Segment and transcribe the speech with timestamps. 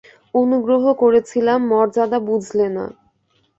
[0.33, 2.85] অনুগ্রহ করেছিলেম, মর্যাদা বুঝলে না।